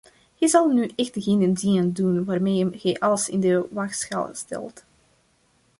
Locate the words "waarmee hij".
2.25-2.99